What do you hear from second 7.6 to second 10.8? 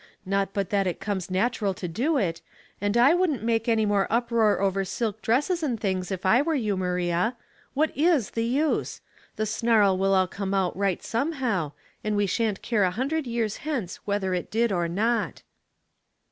What is the use? The snarl will all come out